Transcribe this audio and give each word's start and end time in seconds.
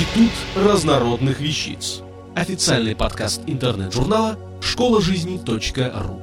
Институт 0.00 0.30
разнородных 0.56 1.40
вещиц. 1.40 2.00
Официальный 2.34 2.96
подкаст 2.96 3.42
интернет-журнала 3.46 4.38
школа 4.62 5.02
жизни 5.02 5.38
.ру. 5.46 6.22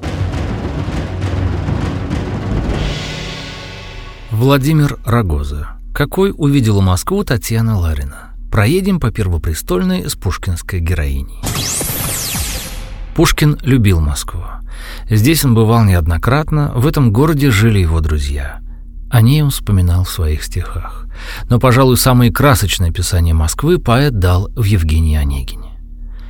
Владимир 4.32 4.98
Рогоза. 5.06 5.78
Какой 5.94 6.34
увидела 6.36 6.82
Москву 6.82 7.24
Татьяна 7.24 7.78
Ларина? 7.78 8.34
Проедем 8.52 9.00
по 9.00 9.12
Первопрестольной 9.12 10.10
с 10.10 10.16
пушкинской 10.16 10.80
героиней. 10.80 11.44
Пушкин 13.16 13.60
любил 13.62 14.00
Москву. 14.00 14.42
Здесь 15.08 15.46
он 15.46 15.54
бывал 15.54 15.84
неоднократно, 15.84 16.72
в 16.74 16.88
этом 16.88 17.14
городе 17.14 17.52
жили 17.52 17.78
его 17.78 18.00
друзья. 18.00 18.60
О 19.10 19.22
ней 19.22 19.42
он 19.42 19.52
вспоминал 19.52 20.04
в 20.04 20.10
своих 20.10 20.44
стихах. 20.44 21.06
Но, 21.50 21.60
пожалуй, 21.60 21.98
самое 21.98 22.32
красочное 22.32 22.90
описание 22.90 23.34
Москвы 23.34 23.80
поэт 23.80 24.20
дал 24.20 24.50
в 24.56 24.64
Евгении 24.64 25.18
Онегине. 25.18 25.80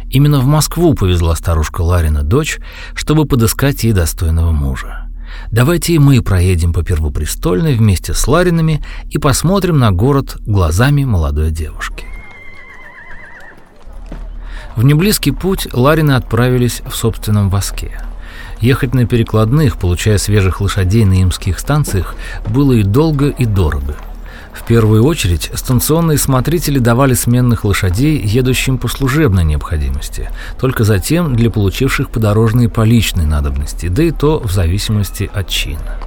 Именно 0.10 0.40
в 0.40 0.46
Москву 0.46 0.94
повезла 0.94 1.36
старушка 1.36 1.82
Ларина 1.82 2.24
дочь, 2.24 2.60
чтобы 2.94 3.26
подыскать 3.26 3.84
ей 3.84 3.94
достойного 3.94 4.52
мужа. 4.52 5.10
Давайте 5.52 5.94
и 5.94 6.00
мы 6.00 6.22
проедем 6.22 6.72
по 6.72 6.84
Первопрестольной 6.84 7.76
вместе 7.76 8.14
с 8.14 8.28
Ларинами 8.28 8.84
и 9.10 9.18
посмотрим 9.18 9.80
на 9.80 9.92
город 9.92 10.38
глазами 10.46 11.04
молодой 11.04 11.52
девушки. 11.52 12.06
В 14.78 14.84
неблизкий 14.84 15.32
путь 15.32 15.68
Ларины 15.74 16.12
отправились 16.12 16.82
в 16.88 16.96
собственном 16.96 17.50
воске. 17.50 18.07
Ехать 18.62 18.94
на 18.94 19.06
перекладных, 19.06 19.78
получая 19.78 20.18
свежих 20.18 20.62
лошадей 20.62 21.06
на 21.06 21.22
имских 21.22 21.60
станциях, 21.60 22.16
было 22.48 22.74
и 22.74 22.84
долго, 22.84 23.30
и 23.30 23.46
дорого. 23.46 23.96
В 24.54 24.66
первую 24.66 25.06
очередь 25.06 25.52
станционные 25.54 26.18
смотрители 26.18 26.80
давали 26.80 27.14
сменных 27.14 27.64
лошадей, 27.64 28.20
едущим 28.20 28.80
по 28.80 28.88
служебной 28.88 29.44
необходимости, 29.44 30.30
только 30.60 30.84
затем 30.84 31.36
для 31.36 31.52
получивших 31.52 32.10
подорожные 32.10 32.68
по 32.68 32.82
личной 32.82 33.26
надобности, 33.26 33.88
да 33.88 34.04
и 34.04 34.12
то 34.12 34.40
в 34.40 34.52
зависимости 34.52 35.30
от 35.32 35.48
чина. 35.48 35.98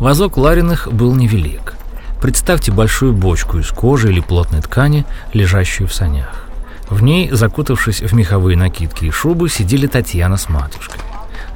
Вазок 0.00 0.38
Лариных 0.38 0.88
был 0.90 1.14
невелик. 1.14 1.74
Представьте 2.20 2.72
большую 2.72 3.12
бочку 3.12 3.58
из 3.58 3.68
кожи 3.68 4.10
или 4.10 4.20
плотной 4.20 4.62
ткани, 4.62 5.04
лежащую 5.32 5.86
в 5.86 5.94
санях. 5.94 6.46
В 6.88 7.02
ней, 7.02 7.30
закутавшись 7.30 8.00
в 8.00 8.12
меховые 8.14 8.56
накидки 8.56 9.04
и 9.04 9.10
шубы, 9.10 9.48
сидели 9.48 9.86
Татьяна 9.86 10.36
с 10.38 10.48
матушкой. 10.48 11.00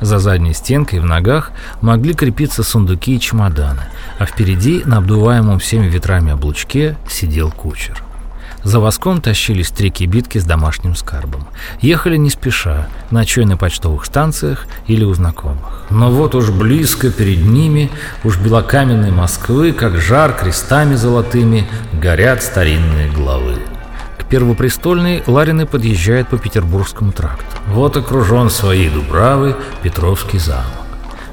За 0.07 0.21
задней 0.21 0.55
стенкой 0.55 1.01
в 1.01 1.05
ногах 1.05 1.51
могли 1.81 2.15
крепиться 2.15 2.63
сундуки 2.63 3.17
и 3.17 3.19
чемоданы, 3.19 3.83
а 4.21 4.25
впереди, 4.25 4.85
на 4.85 4.99
обдуваемом 4.99 5.59
всеми 5.59 5.89
ветрами 5.89 6.31
облучке, 6.31 6.97
сидел 7.09 7.51
кучер. 7.51 8.05
За 8.63 8.79
воском 8.79 9.21
тащились 9.21 9.73
три 9.73 9.91
кибитки 9.91 10.39
с 10.39 10.45
домашним 10.45 10.95
скарбом. 10.95 11.49
Ехали 11.81 12.17
не 12.19 12.31
спеша, 12.31 12.87
ночуя 13.11 13.49
на 13.49 13.57
почтовых 13.57 14.05
станциях 14.05 14.69
или 14.87 15.03
у 15.03 15.13
знакомых. 15.13 15.83
Но 15.91 16.13
вот 16.13 16.37
уж 16.37 16.51
близко 16.51 17.11
перед 17.11 17.45
ними, 17.45 17.91
уж 18.23 18.39
белокаменной 18.39 19.11
Москвы, 19.11 19.73
как 19.73 19.97
жар 19.97 20.35
крестами 20.35 20.95
золотыми, 20.95 21.67
горят 21.93 22.45
старинные 22.45 23.11
главы. 23.11 23.57
Первопрестольный 24.29 25.23
Ларины 25.27 25.67
подъезжает 25.67 26.29
по 26.29 26.37
Петербургскому 26.37 27.13
тракту. 27.13 27.45
Вот 27.69 27.97
окружен 27.97 28.51
своей 28.51 28.91
Дубравой 28.91 29.55
Петровский 29.83 30.39
замок. 30.39 30.65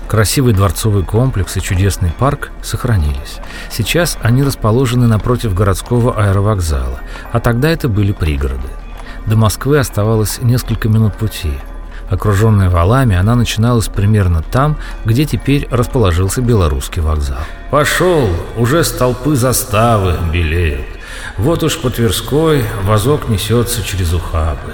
Красивый 0.08 0.54
дворцовый 0.54 1.04
комплекс 1.04 1.58
и 1.58 1.62
чудесный 1.62 2.12
парк 2.12 2.52
сохранились. 2.62 3.40
Сейчас 3.72 4.18
они 4.22 4.44
расположены 4.44 5.08
напротив 5.08 5.56
городского 5.56 6.14
аэровокзала, 6.14 7.00
а 7.32 7.40
тогда 7.40 7.70
это 7.70 7.88
были 7.88 8.12
пригороды. 8.12 8.68
До 9.26 9.38
Москвы 9.38 9.80
оставалось 9.80 10.40
несколько 10.44 10.88
минут 10.88 11.16
пути. 11.16 11.54
Окруженная 12.12 12.70
валами, 12.70 13.16
она 13.16 13.34
начиналась 13.34 13.88
примерно 13.88 14.44
там, 14.44 14.78
где 15.04 15.26
теперь 15.26 15.68
расположился 15.72 16.42
белорусский 16.42 17.02
вокзал. 17.02 17.40
«Пошел! 17.72 18.30
Уже 18.56 18.84
столпы 18.84 19.36
заставы 19.36 20.14
белеют. 20.32 20.86
Вот 21.38 21.64
уж 21.64 21.80
по 21.80 21.90
Тверской 21.90 22.64
вазок 22.84 23.28
несется 23.28 23.84
через 23.84 24.14
ухабы. 24.14 24.74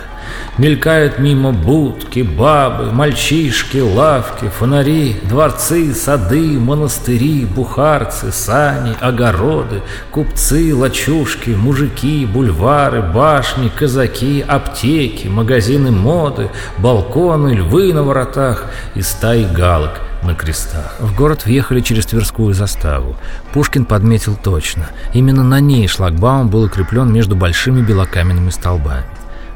Мелькают 0.58 1.18
мимо 1.18 1.54
будки, 1.54 2.20
бабы, 2.20 2.92
мальчишки, 2.92 3.78
лавки, 3.78 4.50
фонари, 4.50 5.16
дворцы, 5.24 5.94
сады, 5.94 6.60
монастыри, 6.60 7.46
бухарцы, 7.46 8.34
сани, 8.34 8.94
огороды, 9.00 9.82
купцы, 10.12 10.76
лачушки, 10.76 11.52
мужики, 11.52 12.26
бульвары, 12.26 13.02
башни, 13.02 13.70
казаки, 13.70 14.44
аптеки, 14.46 15.28
магазины 15.28 15.92
моды, 15.92 16.50
балконы, 16.78 17.54
львы 17.54 17.94
на 17.94 18.04
воротах 18.04 18.66
и 18.96 19.02
стаи 19.02 19.46
галок– 19.46 20.02
на 20.24 20.36
крестах. 20.36 20.96
В 21.00 21.16
город 21.16 21.46
въехали 21.46 21.82
через 21.82 22.06
Тверскую 22.06 22.54
заставу. 22.54 23.16
Пушкин 23.54 23.86
подметил 23.86 24.36
точно. 24.36 24.90
Именно 25.14 25.44
на 25.44 25.60
ней 25.60 25.88
шлагбаум 25.88 26.50
был 26.50 26.64
укреплен 26.64 27.12
между 27.12 27.36
большими 27.36 27.82
белокаменными 27.82 28.50
столбами. 28.50 29.06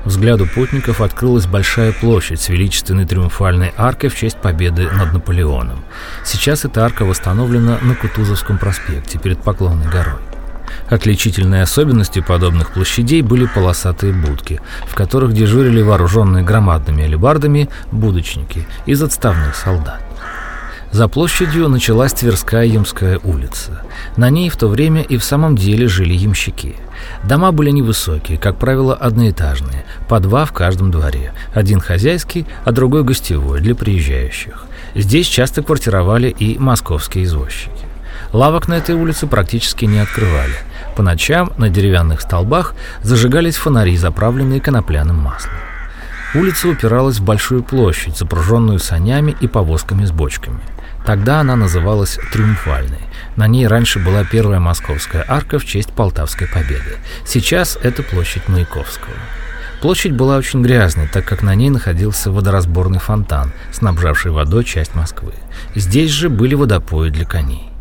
Взгляду 0.05 0.45
путников 0.45 0.99
открылась 0.99 1.45
большая 1.45 1.93
площадь 1.93 2.41
с 2.41 2.49
величественной 2.49 3.05
триумфальной 3.05 3.73
аркой 3.77 4.09
в 4.09 4.17
честь 4.17 4.37
победы 4.37 4.89
над 4.91 5.13
Наполеоном. 5.13 5.85
Сейчас 6.25 6.65
эта 6.65 6.83
арка 6.83 7.05
восстановлена 7.05 7.77
на 7.81 7.95
Кутузовском 7.95 8.57
проспекте 8.57 9.17
перед 9.17 9.39
Поклонной 9.41 9.89
горой. 9.89 10.19
Отличительной 10.89 11.61
особенностью 11.61 12.23
подобных 12.23 12.71
площадей 12.71 13.21
были 13.21 13.45
полосатые 13.45 14.11
будки, 14.11 14.59
в 14.85 14.95
которых 14.95 15.33
дежурили 15.33 15.81
вооруженные 15.81 16.43
громадными 16.43 17.05
алебардами 17.05 17.69
будочники 17.91 18.67
из 18.85 19.01
отставных 19.01 19.55
солдат. 19.55 20.01
За 20.93 21.07
площадью 21.07 21.69
началась 21.69 22.13
Тверская 22.13 22.65
Ямская 22.65 23.19
улица. 23.23 23.81
На 24.15 24.29
ней 24.29 24.47
в 24.49 24.57
то 24.57 24.67
время 24.67 25.01
и 25.01 25.17
в 25.17 25.23
самом 25.23 25.55
деле 25.55 25.87
жили 25.87 26.13
ямщики. 26.13 26.75
Дома 27.23 27.51
были 27.51 27.71
невысокие, 27.71 28.37
как 28.37 28.57
правило, 28.57 28.93
одноэтажные, 28.93 29.85
по 30.07 30.19
два 30.19 30.45
в 30.45 30.53
каждом 30.53 30.91
дворе. 30.91 31.33
Один 31.51 31.79
хозяйский, 31.79 32.45
а 32.63 32.71
другой 32.71 33.03
гостевой 33.03 33.59
для 33.59 33.73
приезжающих. 33.73 34.65
Здесь 34.93 35.25
часто 35.25 35.63
квартировали 35.63 36.29
и 36.29 36.59
московские 36.59 37.23
извозчики. 37.23 37.71
Лавок 38.31 38.67
на 38.67 38.75
этой 38.75 38.93
улице 38.93 39.25
практически 39.25 39.85
не 39.85 39.97
открывали. 39.97 40.53
По 40.95 41.01
ночам 41.01 41.53
на 41.57 41.69
деревянных 41.69 42.21
столбах 42.21 42.75
зажигались 43.01 43.55
фонари, 43.55 43.97
заправленные 43.97 44.61
конопляным 44.61 45.15
маслом. 45.15 45.53
Улица 46.35 46.67
упиралась 46.67 47.19
в 47.19 47.23
большую 47.23 47.63
площадь, 47.63 48.17
запруженную 48.17 48.79
санями 48.79 49.35
и 49.39 49.47
повозками 49.47 50.03
с 50.05 50.11
бочками. 50.11 50.61
Тогда 51.05 51.41
она 51.41 51.55
называлась 51.55 52.17
Триумфальной. 52.31 53.01
На 53.35 53.47
ней 53.47 53.67
раньше 53.67 53.99
была 53.99 54.23
первая 54.23 54.59
московская 54.59 55.23
арка 55.27 55.59
в 55.59 55.65
честь 55.65 55.91
Полтавской 55.91 56.47
победы. 56.47 56.97
Сейчас 57.25 57.77
это 57.83 58.01
площадь 58.01 58.47
Маяковского. 58.47 59.13
Площадь 59.81 60.13
была 60.13 60.37
очень 60.37 60.63
грязной, 60.63 61.07
так 61.07 61.25
как 61.25 61.43
на 61.43 61.53
ней 61.55 61.69
находился 61.69 62.31
водоразборный 62.31 62.99
фонтан, 62.99 63.51
снабжавший 63.71 64.31
водой 64.31 64.63
часть 64.63 64.95
Москвы. 64.95 65.33
Здесь 65.75 66.09
же 66.09 66.29
были 66.29 66.55
водопои 66.55 67.09
для 67.09 67.25
коней. 67.25 67.72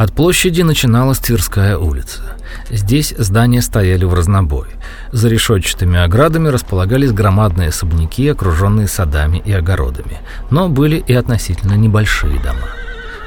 От 0.00 0.14
площади 0.14 0.62
начиналась 0.62 1.18
Тверская 1.18 1.76
улица. 1.76 2.22
Здесь 2.70 3.12
здания 3.18 3.60
стояли 3.60 4.06
в 4.06 4.14
разнобой. 4.14 4.68
За 5.12 5.28
решетчатыми 5.28 6.00
оградами 6.00 6.48
располагались 6.48 7.12
громадные 7.12 7.68
особняки, 7.68 8.26
окруженные 8.26 8.88
садами 8.88 9.42
и 9.44 9.52
огородами. 9.52 10.16
Но 10.48 10.70
были 10.70 11.04
и 11.06 11.12
относительно 11.12 11.74
небольшие 11.74 12.38
дома. 12.38 12.70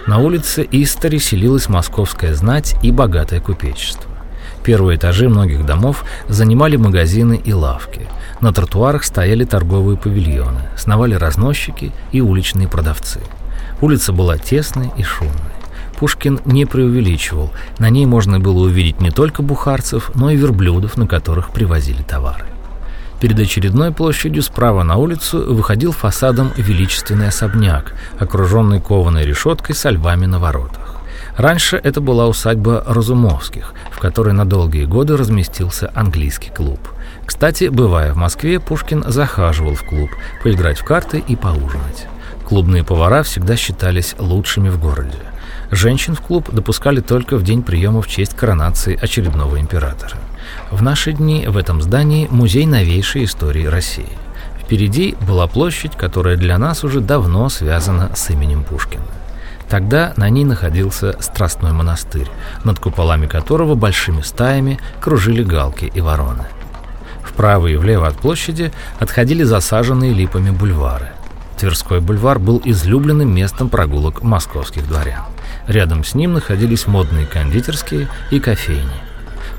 На 0.07 0.17
улице 0.17 0.67
Истори 0.71 1.19
селилась 1.19 1.69
московская 1.69 2.33
знать 2.33 2.75
и 2.81 2.91
богатое 2.91 3.39
купечество. 3.39 4.09
Первые 4.63 4.97
этажи 4.97 5.29
многих 5.29 5.67
домов 5.67 6.03
занимали 6.27 6.75
магазины 6.75 7.39
и 7.45 7.53
лавки. 7.53 8.07
На 8.41 8.51
тротуарах 8.51 9.03
стояли 9.03 9.45
торговые 9.45 9.95
павильоны, 9.95 10.61
сновали 10.75 11.13
разносчики 11.13 11.91
и 12.11 12.19
уличные 12.19 12.67
продавцы. 12.67 13.19
Улица 13.79 14.11
была 14.11 14.39
тесной 14.39 14.89
и 14.97 15.03
шумной. 15.03 15.52
Пушкин 16.03 16.41
не 16.43 16.65
преувеличивал. 16.65 17.53
На 17.79 17.89
ней 17.89 18.05
можно 18.05 18.37
было 18.37 18.65
увидеть 18.65 18.99
не 18.99 19.09
только 19.09 19.41
бухарцев, 19.41 20.11
но 20.15 20.31
и 20.31 20.35
верблюдов, 20.35 20.97
на 20.97 21.07
которых 21.07 21.51
привозили 21.51 22.01
товары. 22.01 22.43
Перед 23.21 23.39
очередной 23.39 23.93
площадью 23.93 24.43
справа 24.43 24.83
на 24.83 24.97
улицу 24.97 25.55
выходил 25.55 25.93
фасадом 25.93 26.51
величественный 26.57 27.29
особняк, 27.29 27.93
окруженный 28.19 28.81
кованой 28.81 29.25
решеткой 29.25 29.75
со 29.75 29.91
львами 29.91 30.25
на 30.25 30.39
воротах. 30.39 30.97
Раньше 31.37 31.79
это 31.81 32.01
была 32.01 32.27
усадьба 32.27 32.83
Разумовских, 32.85 33.73
в 33.89 33.99
которой 33.99 34.33
на 34.33 34.43
долгие 34.43 34.83
годы 34.83 35.15
разместился 35.15 35.89
английский 35.95 36.49
клуб. 36.49 36.81
Кстати, 37.25 37.69
бывая 37.69 38.11
в 38.11 38.17
Москве, 38.17 38.59
Пушкин 38.59 39.05
захаживал 39.07 39.75
в 39.75 39.83
клуб 39.83 40.09
поиграть 40.43 40.79
в 40.79 40.83
карты 40.83 41.23
и 41.25 41.37
поужинать. 41.37 42.07
Клубные 42.45 42.83
повара 42.83 43.23
всегда 43.23 43.55
считались 43.55 44.15
лучшими 44.19 44.67
в 44.67 44.81
городе. 44.81 45.32
Женщин 45.75 46.13
в 46.13 46.21
клуб 46.21 46.49
допускали 46.51 47.01
только 47.01 47.35
в 47.35 47.43
день 47.43 47.63
приема 47.63 48.03
в 48.03 48.07
честь 48.07 48.35
коронации 48.35 48.95
очередного 49.01 49.59
императора. 49.59 50.17
В 50.69 50.83
наши 50.83 51.13
дни 51.13 51.47
в 51.47 51.57
этом 51.57 51.81
здании 51.81 52.27
музей 52.29 52.67
новейшей 52.67 53.23
истории 53.23 53.65
России. 53.65 54.09
Впереди 54.61 55.15
была 55.27 55.47
площадь, 55.47 55.95
которая 55.95 56.37
для 56.37 56.59
нас 56.59 56.83
уже 56.83 57.01
давно 57.01 57.49
связана 57.49 58.11
с 58.15 58.29
именем 58.29 58.63
Пушкина. 58.63 59.03
Тогда 59.67 60.13
на 60.15 60.29
ней 60.29 60.45
находился 60.45 61.15
Страстной 61.19 61.71
монастырь, 61.71 62.29
над 62.63 62.77
куполами 62.77 63.25
которого 63.25 63.73
большими 63.73 64.21
стаями 64.21 64.79
кружили 65.01 65.43
галки 65.43 65.91
и 65.91 66.01
вороны. 66.01 66.45
Вправо 67.23 67.65
и 67.65 67.77
влево 67.77 68.07
от 68.07 68.15
площади 68.15 68.71
отходили 68.99 69.41
засаженные 69.41 70.13
липами 70.13 70.51
бульвары. 70.51 71.09
Тверской 71.57 71.99
бульвар 71.99 72.37
был 72.37 72.61
излюбленным 72.63 73.33
местом 73.33 73.69
прогулок 73.69 74.21
московских 74.21 74.87
дворян. 74.87 75.32
Рядом 75.67 76.03
с 76.03 76.15
ним 76.15 76.33
находились 76.33 76.87
модные 76.87 77.25
кондитерские 77.25 78.07
и 78.31 78.39
кофейни. 78.39 78.83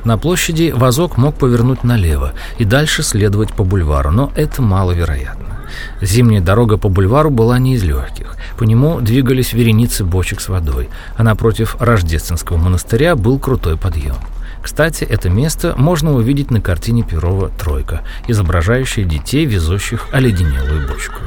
На 0.05 0.19
площади 0.19 0.73
вазок 0.77 1.17
мог 1.17 1.37
повернуть 1.37 1.83
налево 1.83 2.35
и 2.59 2.65
дальше 2.65 3.03
следовать 3.03 3.55
по 3.55 3.65
бульвару, 3.65 4.11
но 4.11 4.33
это 4.37 4.61
маловероятно. 4.61 5.61
Зимняя 6.03 6.43
дорога 6.43 6.77
по 6.77 6.89
бульвару 6.89 7.31
была 7.31 7.59
не 7.59 7.75
из 7.75 7.83
легких. 7.83 8.37
По 8.59 8.65
нему 8.65 9.01
двигались 9.01 9.55
вереницы 9.55 10.05
бочек 10.05 10.41
с 10.41 10.49
водой, 10.49 10.91
а 11.17 11.23
напротив 11.23 11.77
Рождественского 11.81 12.59
монастыря 12.59 13.17
был 13.17 13.39
крутой 13.39 13.77
подъем. 13.79 14.17
Кстати, 14.63 15.05
это 15.05 15.29
место 15.29 15.75
можно 15.77 16.13
увидеть 16.13 16.51
на 16.51 16.61
картине 16.61 17.03
Перова 17.03 17.51
«Тройка», 17.51 18.03
изображающей 18.29 19.05
детей, 19.05 19.45
везущих 19.45 20.09
оледенелую 20.13 20.87
бочку. 20.89 21.21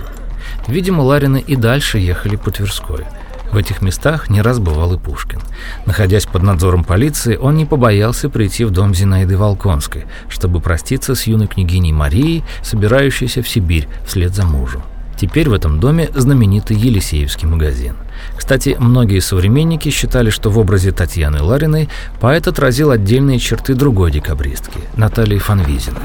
Видимо, 0.67 1.01
Ларины 1.01 1.43
и 1.45 1.55
дальше 1.55 1.97
ехали 1.97 2.35
по 2.35 2.51
Тверской. 2.51 3.05
В 3.51 3.57
этих 3.57 3.81
местах 3.81 4.29
не 4.29 4.41
раз 4.41 4.59
бывал 4.59 4.93
и 4.93 4.97
Пушкин. 4.97 5.39
Находясь 5.85 6.25
под 6.25 6.43
надзором 6.43 6.83
полиции, 6.83 7.37
он 7.37 7.55
не 7.55 7.65
побоялся 7.65 8.29
прийти 8.29 8.65
в 8.65 8.71
дом 8.71 8.93
Зинаиды 8.93 9.37
Волконской, 9.37 10.05
чтобы 10.29 10.59
проститься 10.59 11.15
с 11.15 11.23
юной 11.23 11.47
княгиней 11.47 11.91
Марией, 11.93 12.43
собирающейся 12.61 13.41
в 13.41 13.49
Сибирь 13.49 13.87
вслед 14.05 14.35
за 14.35 14.43
мужем. 14.43 14.81
Теперь 15.19 15.49
в 15.49 15.53
этом 15.53 15.79
доме 15.79 16.09
знаменитый 16.13 16.77
Елисеевский 16.77 17.47
магазин. 17.47 17.95
Кстати, 18.37 18.75
многие 18.77 19.19
современники 19.19 19.89
считали, 19.89 20.29
что 20.29 20.51
в 20.51 20.59
образе 20.59 20.91
Татьяны 20.91 21.41
Лариной 21.41 21.89
поэт 22.19 22.47
отразил 22.47 22.91
отдельные 22.91 23.39
черты 23.39 23.73
другой 23.73 24.11
декабристки– 24.11 24.79
Натальи 24.95 25.39
Фанвизиной. 25.39 26.01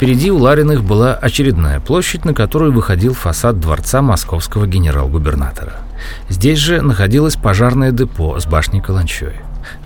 Впереди 0.00 0.30
у 0.30 0.38
Лариных 0.38 0.82
была 0.82 1.12
очередная 1.12 1.78
площадь, 1.78 2.24
на 2.24 2.32
которую 2.32 2.72
выходил 2.72 3.12
фасад 3.12 3.60
дворца 3.60 4.00
московского 4.00 4.66
генерал-губернатора. 4.66 5.74
Здесь 6.30 6.58
же 6.58 6.80
находилось 6.80 7.36
пожарное 7.36 7.92
депо 7.92 8.40
с 8.40 8.46
башней 8.46 8.80
Каланчой. 8.80 9.34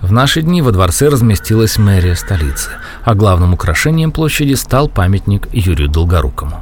В 0.01 0.13
наши 0.13 0.41
дни 0.41 0.61
во 0.61 0.71
дворце 0.71 1.09
разместилась 1.09 1.77
мэрия 1.77 2.15
столицы, 2.15 2.69
а 3.03 3.13
главным 3.13 3.53
украшением 3.53 4.13
площади 4.13 4.53
стал 4.53 4.87
памятник 4.87 5.49
Юрию 5.51 5.89
Долгорукому. 5.89 6.61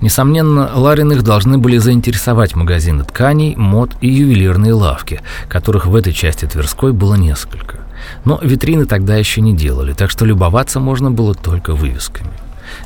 Несомненно, 0.00 0.70
Лариных 0.72 1.24
должны 1.24 1.58
были 1.58 1.78
заинтересовать 1.78 2.54
магазины 2.54 3.02
тканей, 3.02 3.56
мод 3.56 3.96
и 4.00 4.08
ювелирные 4.08 4.74
лавки, 4.74 5.22
которых 5.48 5.86
в 5.86 5.96
этой 5.96 6.12
части 6.12 6.44
Тверской 6.44 6.92
было 6.92 7.16
несколько. 7.16 7.78
Но 8.24 8.38
витрины 8.40 8.86
тогда 8.86 9.16
еще 9.16 9.40
не 9.40 9.56
делали, 9.56 9.92
так 9.92 10.08
что 10.08 10.24
любоваться 10.24 10.78
можно 10.78 11.10
было 11.10 11.34
только 11.34 11.74
вывесками. 11.74 12.30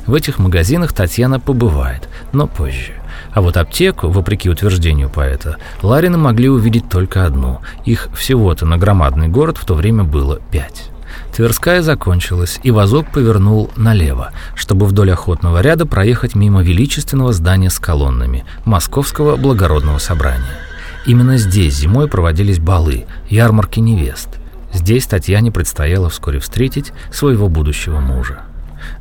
В 0.05 0.13
этих 0.13 0.39
магазинах 0.39 0.93
Татьяна 0.93 1.39
побывает, 1.39 2.07
но 2.33 2.47
позже. 2.47 2.93
А 3.33 3.41
вот 3.41 3.57
аптеку, 3.57 4.09
вопреки 4.09 4.49
утверждению 4.49 5.09
поэта, 5.09 5.57
Ларины 5.81 6.17
могли 6.17 6.49
увидеть 6.49 6.89
только 6.89 7.25
одну. 7.25 7.59
Их 7.85 8.09
всего-то 8.15 8.65
на 8.65 8.77
громадный 8.77 9.27
город 9.27 9.57
в 9.57 9.65
то 9.65 9.73
время 9.73 10.03
было 10.03 10.39
пять. 10.51 10.89
Тверская 11.35 11.81
закончилась, 11.81 12.59
и 12.63 12.71
вазок 12.71 13.11
повернул 13.11 13.71
налево, 13.75 14.31
чтобы 14.55 14.85
вдоль 14.85 15.11
охотного 15.11 15.61
ряда 15.61 15.85
проехать 15.85 16.35
мимо 16.35 16.61
величественного 16.61 17.31
здания 17.31 17.69
с 17.69 17.79
колоннами 17.79 18.45
Московского 18.65 19.37
благородного 19.37 19.97
собрания. 19.97 20.59
Именно 21.05 21.37
здесь 21.37 21.75
зимой 21.75 22.07
проводились 22.07 22.59
балы, 22.59 23.05
ярмарки 23.29 23.79
невест. 23.79 24.29
Здесь 24.73 25.07
Татьяне 25.07 25.51
предстояло 25.51 26.09
вскоре 26.09 26.39
встретить 26.39 26.93
своего 27.11 27.49
будущего 27.49 27.99
мужа. 27.99 28.41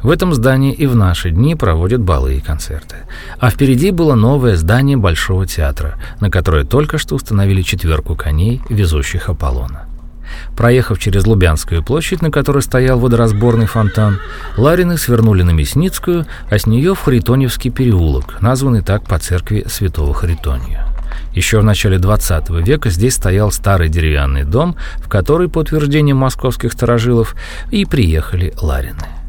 В 0.02 0.10
этом 0.10 0.34
здании 0.34 0.72
и 0.72 0.86
в 0.86 0.94
наши 0.94 1.30
дни 1.30 1.54
проводят 1.54 2.00
балы 2.00 2.36
и 2.36 2.40
концерты. 2.40 2.96
А 3.38 3.50
впереди 3.50 3.90
было 3.90 4.14
новое 4.14 4.56
здание 4.56 4.96
Большого 4.96 5.46
театра, 5.46 5.96
на 6.20 6.30
которое 6.30 6.64
только 6.64 6.98
что 6.98 7.14
установили 7.14 7.62
четверку 7.62 8.14
коней, 8.14 8.60
везущих 8.68 9.28
Аполлона. 9.28 9.86
Проехав 10.56 10.98
через 10.98 11.26
Лубянскую 11.26 11.82
площадь, 11.82 12.22
на 12.22 12.30
которой 12.30 12.62
стоял 12.62 12.98
водоразборный 12.98 13.66
фонтан, 13.66 14.18
Ларины 14.56 14.96
свернули 14.96 15.42
на 15.42 15.50
Мясницкую, 15.50 16.26
а 16.50 16.58
с 16.58 16.66
нее 16.66 16.94
в 16.94 17.00
Харитоньевский 17.00 17.70
переулок, 17.70 18.40
названный 18.40 18.82
так 18.82 19.04
по 19.04 19.18
церкви 19.18 19.64
святого 19.68 20.14
Харитония. 20.14 20.86
Еще 21.34 21.60
в 21.60 21.64
начале 21.64 21.98
20 21.98 22.50
века 22.66 22.90
здесь 22.90 23.14
стоял 23.14 23.52
старый 23.52 23.88
деревянный 23.88 24.44
дом, 24.44 24.76
в 24.98 25.08
который, 25.08 25.48
по 25.48 25.60
утверждениям 25.60 26.18
московских 26.18 26.72
старожилов, 26.72 27.36
и 27.70 27.84
приехали 27.84 28.52
Ларины. 28.60 29.19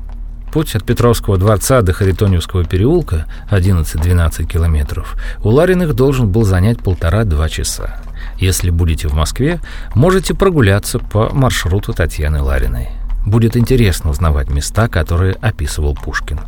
Путь 0.51 0.75
от 0.75 0.83
Петровского 0.83 1.37
дворца 1.37 1.81
до 1.81 1.93
Харитоневского 1.93 2.65
переулка, 2.65 3.25
11-12 3.49 4.45
километров, 4.45 5.15
у 5.43 5.49
Лариных 5.49 5.95
должен 5.95 6.29
был 6.29 6.43
занять 6.43 6.79
полтора-два 6.79 7.47
часа. 7.47 8.01
Если 8.37 8.69
будете 8.69 9.07
в 9.07 9.13
Москве, 9.13 9.61
можете 9.95 10.33
прогуляться 10.33 10.99
по 10.99 11.29
маршруту 11.33 11.93
Татьяны 11.93 12.41
Лариной. 12.41 12.89
Будет 13.25 13.55
интересно 13.55 14.09
узнавать 14.09 14.49
места, 14.49 14.89
которые 14.89 15.35
описывал 15.35 15.95
Пушкин. 15.95 16.39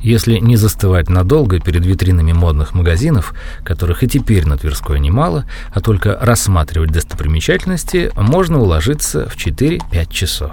Если 0.00 0.38
не 0.38 0.56
застывать 0.56 1.10
надолго 1.10 1.60
перед 1.60 1.84
витринами 1.84 2.32
модных 2.32 2.72
магазинов, 2.72 3.34
которых 3.62 4.04
и 4.04 4.08
теперь 4.08 4.46
на 4.46 4.56
Тверской 4.56 5.00
немало, 5.00 5.44
а 5.74 5.80
только 5.80 6.16
рассматривать 6.18 6.92
достопримечательности, 6.92 8.12
можно 8.16 8.60
уложиться 8.60 9.28
в 9.28 9.36
4-5 9.36 10.10
часов. 10.10 10.52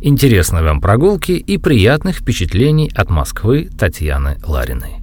Интересной 0.00 0.62
вам 0.62 0.80
прогулки 0.80 1.32
и 1.32 1.58
приятных 1.58 2.16
впечатлений 2.16 2.90
от 2.94 3.10
Москвы 3.10 3.70
Татьяны 3.78 4.38
Лариной. 4.44 5.02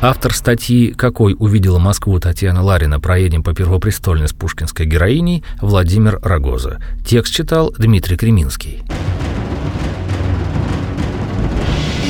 Автор 0.00 0.34
статьи 0.34 0.92
«Какой 0.92 1.34
увидела 1.38 1.78
Москву 1.78 2.20
Татьяна 2.20 2.62
Ларина. 2.62 3.00
Проедем 3.00 3.42
по 3.42 3.54
Первопрестольной 3.54 4.28
с 4.28 4.34
пушкинской 4.34 4.84
героиней» 4.84 5.42
Владимир 5.62 6.20
Рогоза. 6.22 6.78
Текст 7.06 7.32
читал 7.32 7.72
Дмитрий 7.78 8.18
Креминский. 8.18 8.82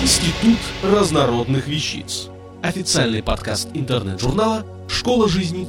Институт 0.02 0.58
разнородных 0.82 1.68
вещиц. 1.68 2.28
Официальный 2.62 3.22
подкаст 3.22 3.68
интернет-журнала 3.74 4.66
школа 4.88 5.28
жизни 5.28 5.68